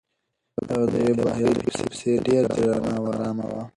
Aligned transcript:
هغه 0.57 0.77
د 0.91 0.93
یوې 1.01 1.13
باحیا 1.21 1.49
پېغلې 1.57 1.81
په 1.89 1.91
څېر 1.97 2.17
ډېره 2.27 2.47
درنه 2.55 2.91
او 2.97 3.03
ارامه 3.13 3.45
وه. 3.51 3.63